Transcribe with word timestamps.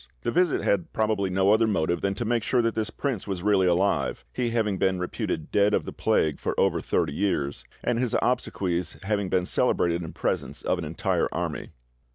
This 0.23 0.33
visit 0.33 0.63
had 0.63 0.91
probably 0.93 1.29
no 1.29 1.51
other 1.51 1.67
motive 1.67 2.01
than 2.01 2.15
to 2.15 2.25
make 2.25 2.41
sure 2.41 2.63
that 2.63 2.73
this 2.73 2.89
prince 2.89 3.27
was 3.27 3.43
really 3.43 3.67
alive, 3.67 4.25
he 4.33 4.49
having 4.49 4.79
been 4.79 4.97
reputed 4.97 5.51
dead 5.51 5.75
of 5.75 5.85
the 5.85 5.93
plague 5.93 6.39
for 6.39 6.59
over 6.59 6.81
thirty 6.81 7.13
years, 7.13 7.63
and 7.83 7.99
his 7.99 8.15
obsequies 8.19 8.97
having 9.03 9.29
been 9.29 9.45
celebrated 9.45 10.01
in 10.01 10.11
presence 10.11 10.63
of 10.63 10.79
an 10.79 10.85
entire 10.85 11.27
army. 11.31 11.69